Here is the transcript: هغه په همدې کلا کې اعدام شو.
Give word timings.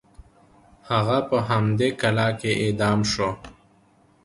هغه 0.89 1.17
په 1.29 1.37
همدې 1.49 1.89
کلا 2.01 2.27
کې 2.39 2.51
اعدام 2.63 2.99
شو. 3.11 3.29